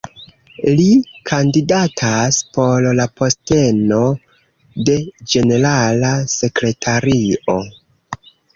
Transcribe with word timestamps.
Li 0.77 0.85
kandidatas 1.31 2.39
por 2.57 2.87
la 3.01 3.05
posteno 3.21 4.01
de 4.89 4.97
ĝenerala 5.35 6.13
sekretario. 6.41 7.61